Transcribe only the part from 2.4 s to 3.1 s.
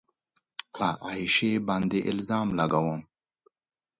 لګوم